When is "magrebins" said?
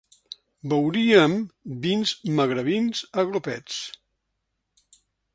2.39-3.01